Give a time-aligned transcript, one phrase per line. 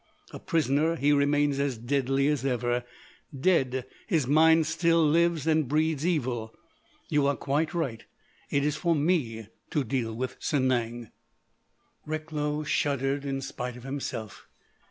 [0.31, 2.83] A prisoner, he remains as deadly as ever;
[3.39, 6.55] dead, his mind still lives and breeds evil.
[7.09, 8.03] You are quite right;
[8.49, 11.11] it is for me to deal with Sanang."
[12.07, 14.47] Recklow shuddered in spite of himself.